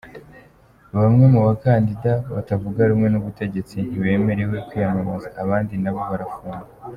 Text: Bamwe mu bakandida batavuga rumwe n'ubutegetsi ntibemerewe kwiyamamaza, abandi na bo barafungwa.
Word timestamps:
Bamwe 0.97 1.25
mu 1.33 1.39
bakandida 1.47 2.11
batavuga 2.33 2.79
rumwe 2.89 3.07
n'ubutegetsi 3.09 3.75
ntibemerewe 3.87 4.57
kwiyamamaza, 4.67 5.29
abandi 5.43 5.73
na 5.83 5.91
bo 5.95 6.01
barafungwa. 6.11 6.65